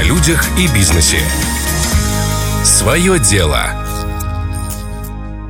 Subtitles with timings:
[0.00, 1.18] О людях и бизнесе.
[2.64, 3.66] Свое дело.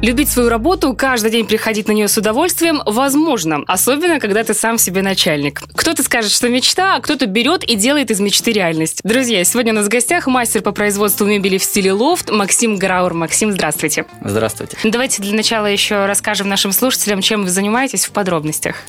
[0.03, 4.77] Любить свою работу, каждый день приходить на нее с удовольствием возможно, особенно когда ты сам
[4.77, 5.63] себе начальник.
[5.77, 9.03] Кто-то скажет, что мечта, а кто-то берет и делает из мечты реальность.
[9.05, 13.15] Друзья, сегодня у нас в гостях мастер по производству мебели в стиле лофт Максим Граур.
[13.15, 14.05] Максим, здравствуйте.
[14.21, 14.77] Здравствуйте.
[14.83, 18.83] Давайте для начала еще расскажем нашим слушателям, чем вы занимаетесь в подробностях.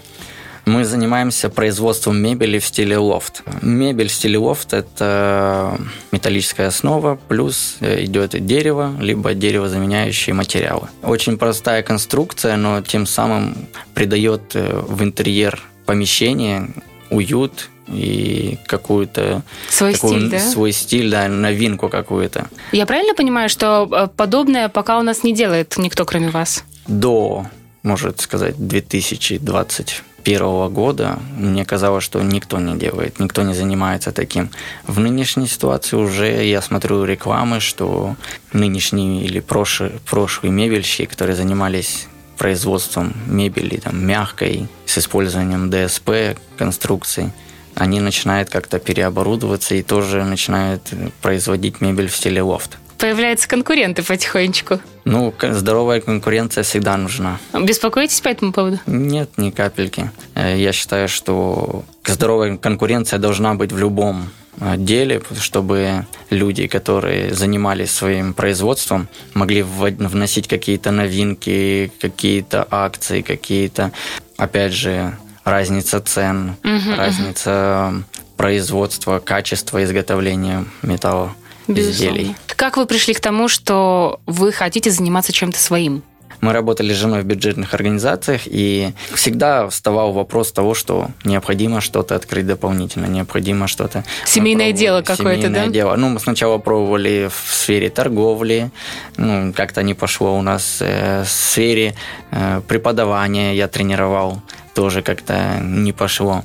[0.66, 3.44] Мы занимаемся производством мебели в стиле лофт.
[3.62, 5.80] Мебель в стиле лофт– это
[6.12, 10.88] металлическая основа, плюс э, идет дерево, либо деревозаменяющие материалы.
[11.02, 13.56] Очень простая конструкция, но тем самым
[13.94, 16.70] придает э, в интерьер помещения
[17.10, 20.40] уют и какую-то свой такую, стиль, да?
[20.40, 22.48] свой стиль, да, новинку какую-то.
[22.72, 26.64] Я правильно понимаю, что э, подобное пока у нас не делает никто, кроме вас?
[26.88, 27.48] До,
[27.84, 34.50] может сказать, 2020 первого года мне казалось, что никто не делает, никто не занимается таким.
[34.88, 38.16] В нынешней ситуации уже я смотрю рекламы, что
[38.54, 47.32] нынешние или прошлые, прошлые мебельщики, которые занимались производством мебели там, мягкой, с использованием ДСП конструкций,
[47.76, 50.82] они начинают как-то переоборудоваться и тоже начинают
[51.22, 54.80] производить мебель в стиле лофт появляются конкуренты потихонечку.
[55.06, 57.40] Ну, здоровая конкуренция всегда нужна.
[57.52, 58.80] Беспокоитесь по этому поводу?
[58.86, 60.12] Нет, ни капельки.
[60.36, 67.34] Э, я считаю, что здоровая конкуренция должна быть в любом э, деле, чтобы люди, которые
[67.34, 73.92] занимались своим производством, могли вносить какие-то новинки, какие-то акции, какие-то,
[74.38, 78.04] опять же, разница цен, угу, разница угу.
[78.38, 81.34] производства, качества изготовления металла.
[81.74, 82.18] Безусловно.
[82.18, 82.36] изделий.
[82.48, 86.04] Как вы пришли к тому, что вы хотите заниматься чем-то своим?
[86.42, 92.16] Мы работали с женой в бюджетных организациях, и всегда вставал вопрос того, что необходимо что-то
[92.16, 94.04] открыть дополнительно, необходимо что-то...
[94.26, 95.68] Семейное дело какое-то, да?
[95.68, 95.96] дело.
[95.96, 98.72] Ну, мы сначала пробовали в сфере торговли,
[99.18, 101.94] ну, как-то не пошло у нас э, в сфере
[102.32, 104.42] э, преподавания я тренировал,
[104.74, 106.44] тоже как-то не пошло.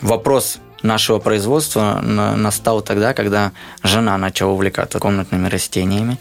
[0.00, 3.52] Вопрос нашего производства настал тогда, когда
[3.82, 6.18] жена начала увлекаться комнатными растениями.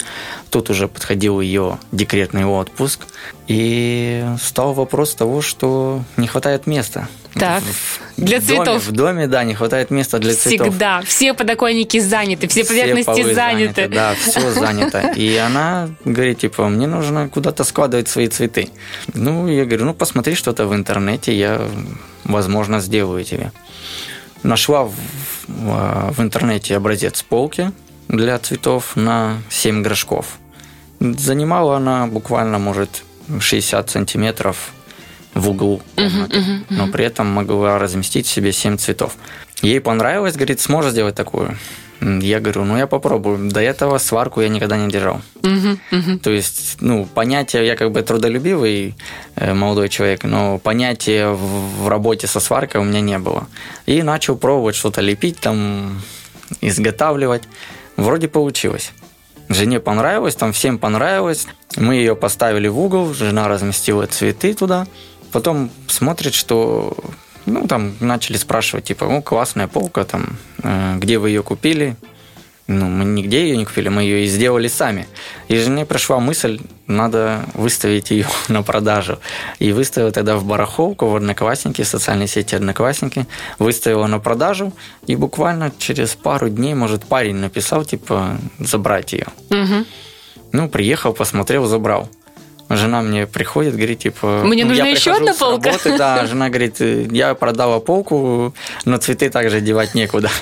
[0.50, 3.02] Тут уже подходил ее декретный отпуск.
[3.48, 7.10] И стал вопрос того, что не хватает места.
[7.34, 8.66] Так, в, для в цветов.
[8.66, 10.50] Доме, в доме, да, не хватает места для Всегда.
[10.50, 10.68] цветов.
[10.70, 11.02] Всегда.
[11.02, 13.36] Все подоконники заняты, все, все поверхности заняты.
[13.36, 13.88] заняты.
[13.90, 15.00] Да, все занято.
[15.16, 18.70] И она говорит, типа, мне нужно куда-то складывать свои цветы.
[19.14, 21.62] Ну, я говорю, ну, посмотри что-то в интернете, я,
[22.24, 23.52] возможно, сделаю тебе
[24.44, 24.94] нашла в,
[25.48, 27.72] в интернете образец полки
[28.08, 30.38] для цветов на 7 горшков.
[31.00, 33.04] Занимала она буквально, может,
[33.40, 34.72] 60 сантиметров
[35.34, 36.66] в углу комнаты, uh-huh, uh-huh, uh-huh.
[36.70, 39.16] но при этом могла разместить себе 7 цветов.
[39.62, 41.58] Ей понравилось, говорит, сможешь сделать такую?
[42.04, 43.50] Я говорю, ну я попробую.
[43.50, 45.22] До этого сварку я никогда не держал.
[45.42, 46.20] Угу, угу.
[46.20, 48.96] То есть, ну, понятие, я как бы трудолюбивый
[49.36, 53.48] э, молодой человек, но понятия в работе со сваркой у меня не было.
[53.86, 56.02] И начал пробовать что-то лепить, там,
[56.60, 57.44] изготавливать.
[57.96, 58.92] Вроде получилось.
[59.50, 61.48] Жене понравилось, там всем понравилось.
[61.78, 64.88] Мы ее поставили в угол, жена разместила цветы туда.
[65.32, 66.98] Потом смотрит, что
[67.46, 71.96] ну, там начали спрашивать, типа, ну, классная полка, там, э, где вы ее купили?
[72.68, 75.06] Ну, мы нигде ее не купили, мы ее и сделали сами.
[75.50, 79.20] И жене пришла мысль, надо выставить ее на продажу.
[79.60, 83.28] И выставила тогда в барахолку, в Одноклассники, в социальной сети Одноклассники,
[83.60, 84.72] выставила на продажу,
[85.08, 89.28] и буквально через пару дней, может, парень написал, типа, забрать ее.
[89.50, 89.86] Угу.
[90.54, 92.10] Ну, приехал, посмотрел, забрал.
[92.76, 94.42] Жена мне приходит, говорит, типа...
[94.44, 95.72] Мне нужна еще одна полка?
[95.72, 98.54] Работы, да, жена говорит, я продала полку,
[98.86, 100.30] но цветы также девать некуда.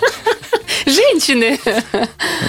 [0.85, 1.59] Женщины!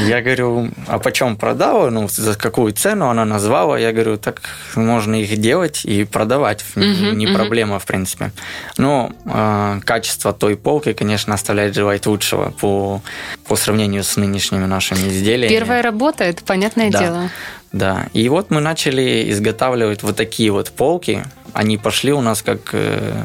[0.06, 1.90] Я говорю, а почем продала?
[1.90, 3.78] Ну, за какую цену она назвала?
[3.78, 4.40] Я говорю, так
[4.74, 6.64] можно их делать и продавать.
[6.74, 7.34] Uh-huh, не uh-huh.
[7.34, 8.32] проблема, в принципе.
[8.78, 13.02] Но э, качество той полки, конечно, оставляет желать лучшего по,
[13.46, 15.52] по сравнению с нынешними нашими изделиями.
[15.52, 16.98] Первая работа, это понятное да.
[16.98, 17.30] дело.
[17.72, 21.24] Да, и вот мы начали изготавливать вот такие вот полки.
[21.54, 23.24] Они пошли у нас как э,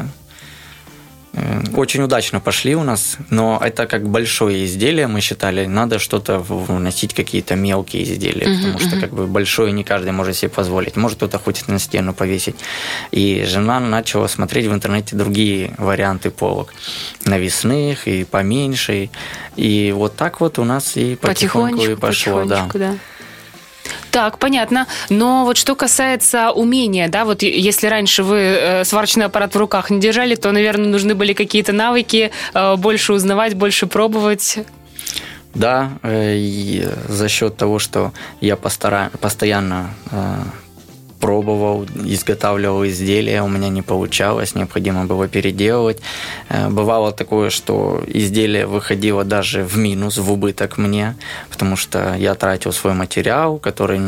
[1.33, 6.39] э, очень удачно пошли у нас, но это как большое изделие, мы считали, надо что-то
[6.39, 10.95] вносить, какие-то мелкие изделия, uh-huh, потому что как бы большое не каждый может себе позволить.
[10.95, 12.55] Может кто-то хочет на стену повесить.
[13.11, 16.73] И жена начала смотреть в интернете другие варианты полок.
[17.25, 19.09] Навесных и поменьше.
[19.57, 22.45] И вот так вот у нас и потихоньку, потихонечку и пошло.
[22.45, 22.69] Да.
[22.73, 22.95] да.
[24.11, 24.87] Так, понятно.
[25.09, 29.89] Но вот что касается умения, да, вот если раньше вы э, сварочный аппарат в руках
[29.89, 34.59] не держали, то, наверное, нужны были какие-то навыки, э, больше узнавать, больше пробовать.
[35.53, 38.11] Да, э, и за счет того, что
[38.41, 39.11] я постара...
[39.19, 39.89] постоянно
[41.19, 46.01] пробовал, изготавливал изделия, у меня не получалось, необходимо было переделывать.
[46.49, 51.15] Э, бывало такое, что изделие выходило даже в минус, в убыток мне,
[51.49, 53.99] потому что я тратил свой материал, который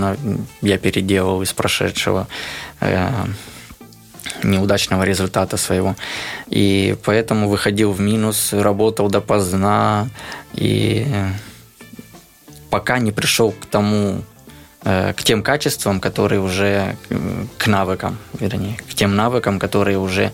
[0.62, 2.28] я переделал из прошедшего
[2.82, 3.10] э,
[4.44, 5.96] неудачного результата своего.
[6.48, 10.08] И поэтому выходил в минус, работал допоздна,
[10.54, 11.06] и
[12.70, 14.29] пока не пришел к тому Э,
[14.82, 16.96] к тем качествам, которые уже
[17.58, 20.32] к навыкам, вернее, к тем навыкам, которые уже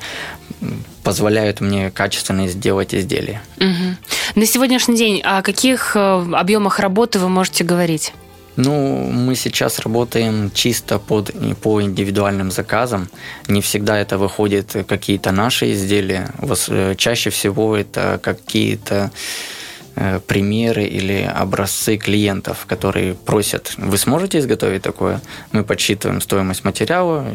[1.03, 3.41] позволяют мне качественно сделать изделие.
[3.57, 4.39] Угу.
[4.39, 8.13] На сегодняшний день о каких э, объемах работы вы можете говорить?
[8.55, 11.31] Ну, мы сейчас работаем чисто под,
[11.61, 13.09] по индивидуальным заказам.
[13.47, 16.31] Не всегда это выходит какие-то наши изделия.
[16.69, 19.09] Э, чаще всего это какие-то Э,
[20.27, 25.21] примеры или образцы клиентов, которые просят, вы сможете изготовить такое?
[25.51, 27.25] Мы подсчитываем стоимость материала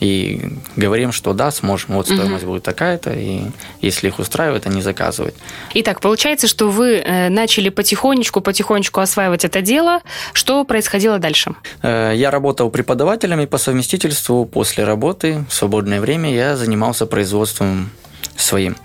[0.00, 0.40] и
[0.76, 1.94] говорим, что да, сможем.
[1.94, 2.52] Вот стоимость угу.
[2.52, 3.42] будет такая-то, и
[3.80, 5.34] если их устраивает, они заказывают.
[5.74, 10.00] Итак, получается, что вы э, начали потихонечку, потихонечку осваивать это дело.
[10.32, 11.54] Что происходило дальше?
[11.82, 17.90] Э, я работал преподавателем и по совместительству после работы в свободное время я занимался производством
[18.36, 18.76] своим.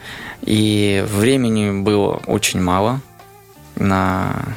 [0.41, 3.01] И времени было очень мало
[3.75, 4.55] на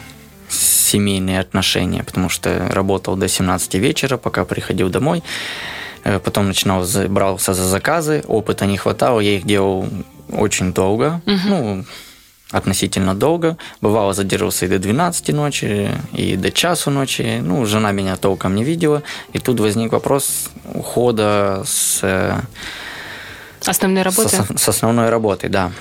[0.49, 5.23] семейные отношения, потому что работал до 17 вечера, пока приходил домой.
[6.05, 9.87] Э, потом начинал, брался за заказы, опыта не хватало, я их делал
[10.33, 11.39] очень долго, угу.
[11.49, 11.85] ну,
[12.51, 13.57] относительно долго.
[13.81, 17.41] Бывало, задерживался и до 12 ночи, и до часу ночи.
[17.43, 19.03] Ну, жена меня толком не видела.
[19.33, 22.45] И тут возник вопрос ухода с
[23.67, 24.29] Основной работы?
[24.29, 25.73] С, с основной работой, да.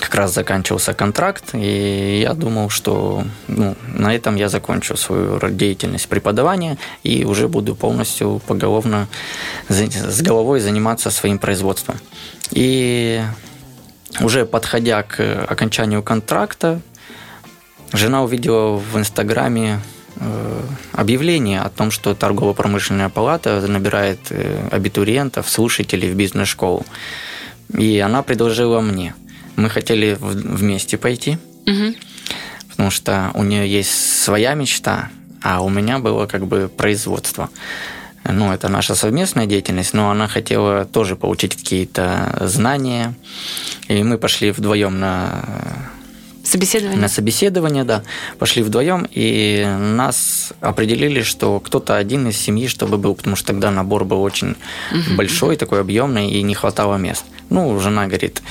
[0.00, 6.08] Как раз заканчивался контракт, и я думал, что ну, на этом я закончу свою деятельность
[6.08, 9.08] преподавания и уже буду полностью поголовно
[9.68, 11.96] с головой заниматься своим производством.
[12.50, 13.22] И
[14.20, 16.80] уже подходя к окончанию контракта,
[17.92, 19.80] жена увидела в Инстаграме
[20.92, 26.84] объявление о том, что торгово-промышленная палата набирает э, абитуриентов, слушателей в бизнес-школу.
[27.76, 29.14] И она предложила мне.
[29.56, 31.94] Мы хотели вместе пойти, угу.
[32.70, 35.10] потому что у нее есть своя мечта,
[35.42, 37.50] а у меня было как бы производство.
[38.24, 43.14] Ну, это наша совместная деятельность, но она хотела тоже получить какие-то знания.
[43.88, 45.44] И мы пошли вдвоем на
[46.48, 46.98] Собеседование?
[46.98, 48.02] На собеседование, да.
[48.38, 53.70] Пошли вдвоем, и нас определили, что кто-то один из семьи, чтобы был, потому что тогда
[53.70, 54.56] набор был очень
[54.90, 55.16] угу.
[55.16, 57.24] большой, такой объемный, и не хватало мест.
[57.50, 58.42] Ну, жена говорит,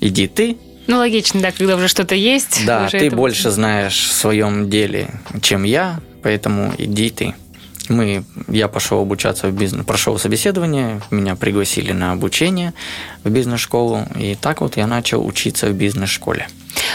[0.00, 0.56] иди ты,
[0.88, 2.64] ну, логично, да, когда уже что-то есть.
[2.66, 3.14] Да, ты это...
[3.14, 5.10] больше знаешь в своем деле,
[5.42, 7.34] чем я, поэтому иди ты.
[7.88, 12.72] Мы, я пошел обучаться в бизнес, прошел собеседование, меня пригласили на обучение
[13.22, 16.48] в бизнес-школу, и так вот я начал учиться в бизнес-школе.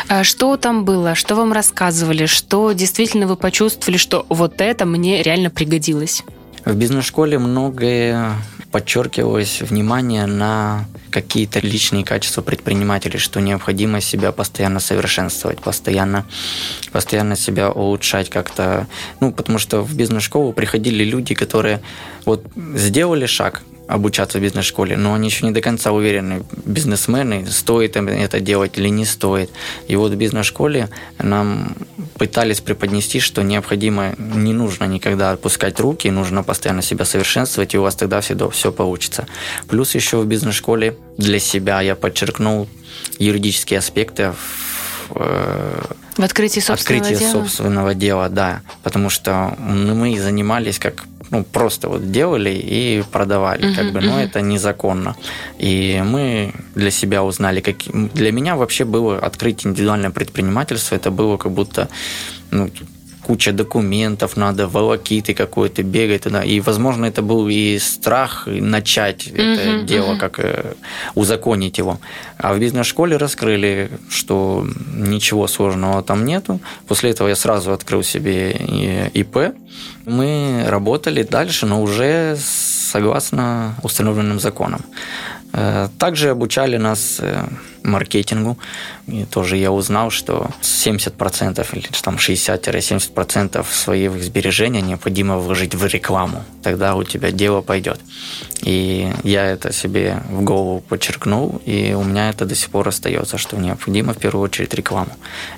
[0.08, 1.16] А что там было?
[1.16, 2.26] Что вам рассказывали?
[2.26, 6.24] Что действительно вы почувствовали, что вот это мне реально пригодилось?
[6.66, 8.36] В бизнес-школе многое
[8.72, 16.26] подчеркивалось внимание на какие-то личные качества предпринимателей, что необходимо себя постоянно совершенствовать, постоянно,
[16.92, 18.88] постоянно себя улучшать как-то.
[19.20, 21.82] Ну, потому что в бизнес-школу приходили люди, которые
[22.26, 27.96] вот сделали шаг, обучаться в бизнес-школе, но они еще не до конца уверены, бизнесмены, стоит
[27.98, 29.52] им это делать или не стоит.
[29.88, 31.76] И вот в бизнес-школе нам
[32.18, 37.82] пытались преподнести, что необходимо, не нужно никогда отпускать руки, нужно постоянно себя совершенствовать, и у
[37.82, 39.28] вас тогда всегда все получится.
[39.68, 42.68] Плюс еще в бизнес-школе для себя я подчеркнул
[43.20, 45.84] юридические аспекты в, э,
[46.18, 47.32] в открытии собственного открытии дела.
[47.32, 53.76] собственного дела, да, потому что мы занимались как ну, просто вот делали и продавали, uh-huh,
[53.76, 54.26] как бы, но uh-huh.
[54.26, 55.16] это незаконно.
[55.58, 57.78] И мы для себя узнали, как...
[58.14, 61.90] Для меня вообще было открыть индивидуальное предпринимательство, это было как будто,
[62.52, 62.70] ну,
[63.24, 66.44] куча документов, надо волокиты какой-то бегать туда.
[66.44, 70.20] И, возможно, это был и страх начать uh-huh, это дело, uh-huh.
[70.20, 70.74] как э,
[71.16, 72.00] узаконить его.
[72.38, 76.60] А в бизнес-школе раскрыли, что ничего сложного там нету.
[76.88, 79.56] После этого я сразу открыл себе ИП.
[80.06, 84.82] Мы работали дальше, но уже согласно установленным законам.
[85.54, 87.44] Э, также обучали нас э,
[87.84, 88.58] маркетингу.
[89.08, 96.44] И тоже я узнал, что 70% или там 60-70% своих сбережений необходимо вложить в рекламу.
[96.64, 98.00] Тогда у тебя дело пойдет.
[98.62, 103.38] И я это себе в голову подчеркнул, и у меня это до сих пор остается,
[103.38, 105.12] что необходимо в первую очередь рекламу.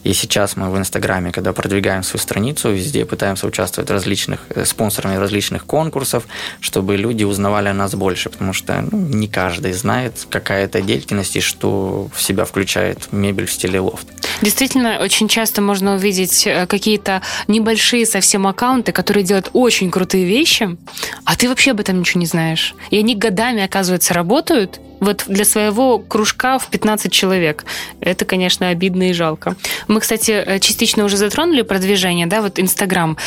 [0.03, 5.15] И сейчас мы в Инстаграме, когда продвигаем свою страницу, везде пытаемся участвовать различных, э, спонсорами
[5.15, 6.27] различных конкурсов,
[6.61, 11.35] чтобы люди узнавали о нас больше, потому что ну, не каждый знает, какая это деятельность
[11.35, 14.07] и что в себя включает мебель в стиле лофт.
[14.41, 20.77] Действительно, очень часто можно увидеть э, какие-то небольшие совсем аккаунты, которые делают очень крутые вещи,
[21.23, 22.75] а ты вообще об этом ничего не знаешь.
[22.89, 27.65] И они годами, оказывается, работают, вот для своего кружка в 15 человек.
[27.99, 29.55] Это, конечно, обидно и жалко.
[29.87, 33.17] Мы, кстати, э, частично уже затронули продвижение, да, вот Инстаграм.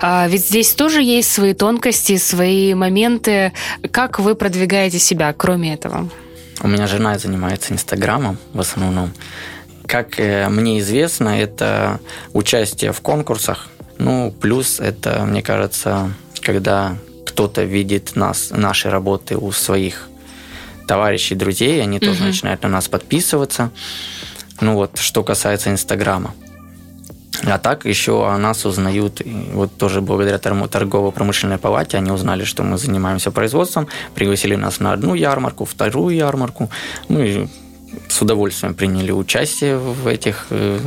[0.00, 3.52] А ведь здесь тоже есть свои тонкости, свои моменты.
[3.90, 6.08] Как вы продвигаете себя, кроме этого?
[6.60, 9.12] У меня жена занимается Инстаграмом в основном.
[9.86, 12.00] Как э, мне известно, это
[12.32, 13.68] участие в конкурсах.
[13.98, 16.96] Ну, плюс это, мне кажется, когда
[17.26, 20.08] кто-то видит нас, наши работы у своих
[20.86, 22.28] товарищей, друзей, они тоже угу.
[22.28, 23.70] начинают на нас подписываться.
[24.60, 26.34] Ну вот, что касается Инстаграма.
[27.44, 32.78] А так еще о нас узнают, вот тоже благодаря торгово-промышленной палате, они узнали, что мы
[32.78, 36.70] занимаемся производством, пригласили нас на одну ярмарку, вторую ярмарку,
[37.08, 37.46] и
[38.08, 40.78] с удовольствием приняли участие в этих э,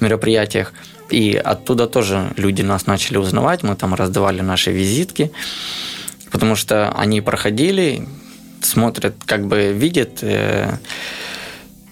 [0.00, 0.72] мероприятиях.
[1.10, 5.30] И оттуда тоже люди нас начали узнавать, мы там раздавали наши визитки,
[6.30, 8.06] потому что они проходили,
[8.60, 10.78] смотрят, как бы видят э,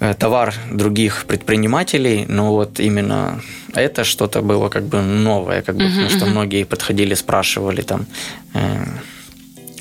[0.00, 3.40] э, товар других предпринимателей, но вот именно
[3.74, 6.30] это что-то было как бы новое, как бы, uh-huh, потому что uh-huh.
[6.30, 8.06] многие подходили, спрашивали там
[8.54, 8.84] э,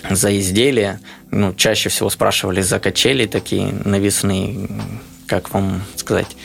[0.09, 0.99] за изделия,
[1.31, 4.69] ну, чаще всего спрашивали за качели такие навесные,
[5.27, 6.35] как вам сказать,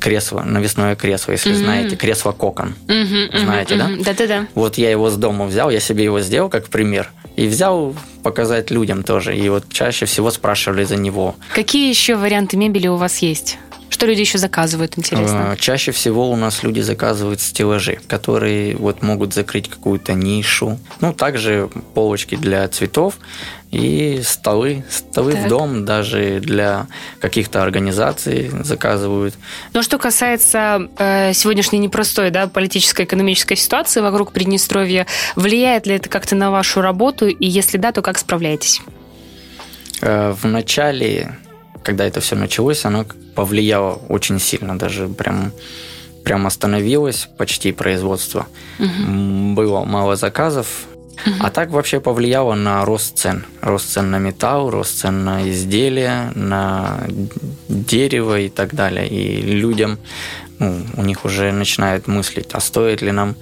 [0.00, 1.56] кресло, навесное кресло, если mm-hmm.
[1.56, 2.74] знаете, кресло кокон.
[2.86, 4.04] Mm-hmm, знаете, mm-hmm, да?
[4.04, 4.46] Да-да-да.
[4.54, 7.10] Вот я его с дома взял, я себе его сделал как пример.
[7.36, 9.36] И взял показать людям тоже.
[9.36, 11.34] И вот чаще всего спрашивали за него.
[11.52, 13.58] Какие еще варианты мебели у вас есть?
[14.04, 15.52] Что люди еще заказывают, интересно?
[15.52, 20.78] А, чаще всего у нас люди заказывают стеллажи, которые вот могут закрыть какую-то нишу.
[21.00, 23.14] Ну, также полочки для цветов
[23.70, 24.84] и столы.
[24.90, 25.46] Столы так.
[25.46, 26.86] в дом даже для
[27.18, 29.36] каких-то организаций заказывают.
[29.72, 36.10] Но что касается э, сегодняшней непростой да, политической экономической ситуации вокруг Приднестровья, влияет ли это
[36.10, 37.26] как-то на вашу работу?
[37.26, 38.82] И если да, то как справляетесь?
[40.02, 41.38] Э, в начале,
[41.84, 45.52] когда это все началось, оно повлияло очень сильно, даже прям
[46.24, 48.46] прям остановилось почти производство.
[48.78, 49.54] Угу.
[49.54, 50.86] Было мало заказов,
[51.40, 53.44] а так вообще повлияло на рост цен.
[53.60, 57.00] Рост цен на металл, рост цен на изделия, на
[57.68, 59.06] дерево и так далее.
[59.08, 59.98] И людям,
[60.58, 63.36] ну, у них уже начинают мыслить, а стоит ли нам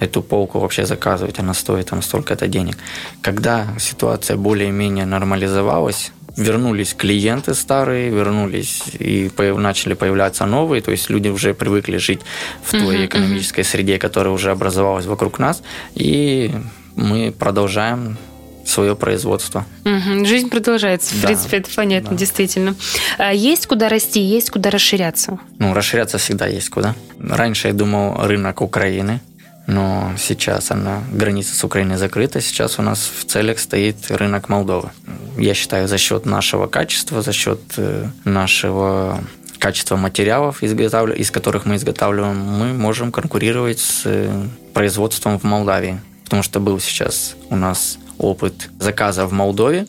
[0.00, 2.76] эту полку вообще заказывать, она стоит там столько-то денег.
[3.20, 11.28] Когда ситуация более-менее нормализовалась, вернулись клиенты старые, вернулись и начали появляться новые, то есть люди
[11.28, 12.20] уже привыкли жить
[12.62, 13.70] в той uh-huh, экономической uh-huh.
[13.70, 15.62] среде, которая уже образовалась вокруг нас,
[15.94, 16.52] и
[16.96, 18.16] мы продолжаем
[18.64, 19.64] свое производство.
[19.84, 21.14] Угу, жизнь продолжается.
[21.14, 22.16] В да, принципе, это понятно, да.
[22.16, 22.74] действительно.
[23.16, 25.38] А есть куда расти, есть куда расширяться?
[25.58, 26.94] Ну, расширяться всегда есть куда.
[27.18, 29.20] Раньше я думал рынок Украины,
[29.66, 34.90] но сейчас она, граница с Украиной закрыта, сейчас у нас в целях стоит рынок Молдовы.
[35.38, 39.22] Я считаю, за счет нашего качества, за счет э, нашего
[39.58, 46.42] качества материалов, из которых мы изготавливаем, мы можем конкурировать с э, производством в Молдавии потому
[46.42, 49.86] что был сейчас у нас опыт заказа в Молдове,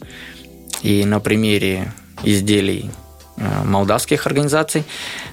[0.82, 1.91] и на примере
[2.24, 2.91] изделий
[3.36, 4.86] э, молдавских организаций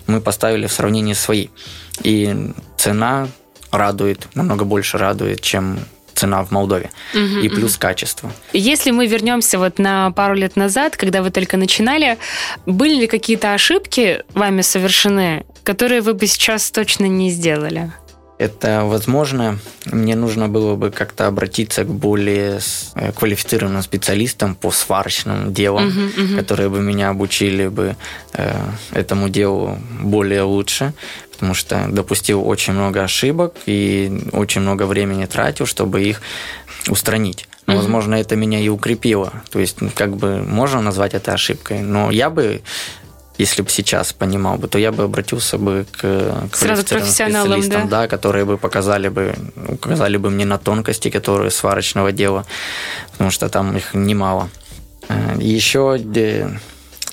[0.09, 1.47] мы поставили в сравнении свои.
[2.03, 3.29] И цена
[3.71, 5.79] радует, намного больше радует, чем
[6.17, 6.91] цена в Молдове.
[7.15, 7.81] Угу, и плюс угу.
[7.81, 8.33] качество.
[8.53, 12.19] Если мы вернемся вот на пару лет назад, когда вы только начинали,
[12.67, 17.93] были ли какие-то ошибки вами совершены, которые вы бы сейчас точно не сделали?
[18.39, 19.59] это возможно.
[19.87, 22.61] Мне нужно было бы как-то обратиться к более
[22.95, 26.37] э, квалифицированным специалистам по сварочным делам, uh-huh, uh-huh.
[26.37, 27.97] которые бы меня обучили бы
[28.35, 28.57] э,
[28.93, 30.93] этому делу более лучше,
[31.37, 36.21] потому что допустил очень много ошибок и очень много времени тратил, чтобы их
[36.89, 37.49] устранить.
[37.67, 39.33] Но, возможно, это меня и укрепило.
[39.51, 41.81] То есть, как бы можно назвать это ошибкой.
[41.81, 42.63] Но я бы
[43.39, 47.89] если бы сейчас понимал бы, то я бы обратился бы к, к Сразу профессионалам, специалистам,
[47.89, 48.03] да?
[48.03, 49.35] да, которые бы показали бы,
[49.69, 52.47] указали бы мне на тонкости, которые сварочного дела,
[53.13, 54.49] потому что там их немало.
[55.09, 56.01] Э, Еще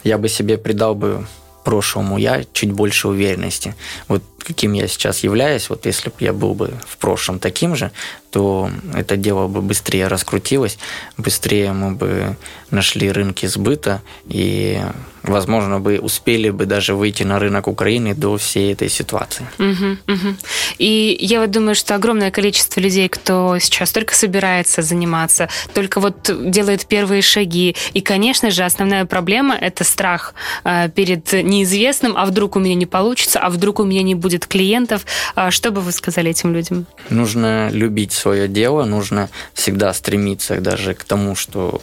[0.04, 1.28] я бы себе придал бы
[1.64, 3.76] прошлому я чуть больше уверенности.
[4.08, 7.92] Вот каким я сейчас являюсь, вот если бы я был бы в прошлом таким же,
[8.34, 10.80] то это дело бы быстрее раскрутилось,
[11.18, 12.36] быстрее мы бы
[12.72, 14.82] нашли рынки сбыта и,
[15.22, 19.46] возможно, бы успели бы даже выйти на рынок Украины до всей этой ситуации.
[19.60, 20.36] Угу, угу.
[20.80, 26.32] И я вот думаю, что огромное количество людей, кто сейчас только собирается заниматься, только вот
[26.50, 27.76] делает первые шаги.
[27.94, 30.34] И, конечно же, основная проблема– это страх
[30.64, 34.33] э, перед неизвестным, а вдруг у меня не получится, а вдруг у меня не будет
[34.40, 35.06] клиентов.
[35.36, 36.86] А что бы вы сказали этим людям?
[37.10, 41.82] Нужно любить свое дело, нужно всегда стремиться даже к тому, что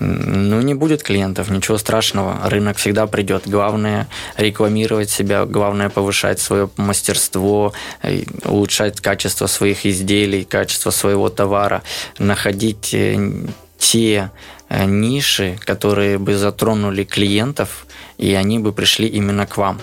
[0.00, 2.48] ну, не будет клиентов, ничего страшного.
[2.48, 3.42] Рынок всегда придет.
[3.46, 4.08] Главное
[4.38, 11.82] рекламировать себя, главное повышать свое мастерство, э, улучшать качество своих изделий, качество своего товара,
[12.18, 13.44] находить э,
[13.78, 14.30] те
[14.70, 19.80] э, ниши, которые бы затронули клиентов, и они бы пришли именно к вам.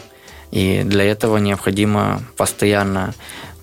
[0.51, 3.13] И для этого необходимо постоянно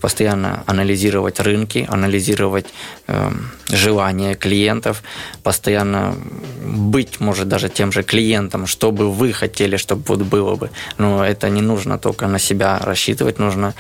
[0.05, 2.67] постоянно анализировать рынки, анализировать
[3.07, 3.31] э,
[3.71, 5.03] желания клиентов,
[5.43, 6.15] постоянно
[6.63, 10.69] быть, может, даже тем же клиентом, что бы вы хотели, чтобы вот было бы.
[10.99, 13.73] Но это не нужно только на себя рассчитывать, нужно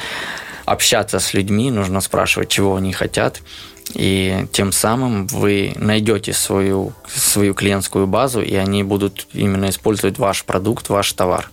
[0.64, 3.42] общаться с людьми, нужно спрашивать, чего они хотят.
[3.92, 10.44] И тем самым вы найдете свою, свою клиентскую базу, и они будут именно использовать ваш
[10.44, 11.50] продукт, ваш товар.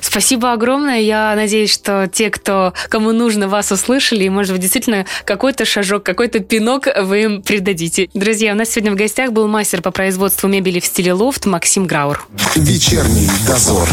[0.00, 1.00] Спасибо огромное.
[1.00, 6.02] Я надеюсь, что те, кто, кому нужно, вас услышали, и, может быть, действительно какой-то шажок,
[6.02, 8.08] какой-то пинок вы им придадите.
[8.14, 11.86] Друзья, у нас сегодня в гостях был мастер по производству мебели в стиле лофт Максим
[11.86, 12.26] Граур.
[12.54, 13.88] Вечерний дозор.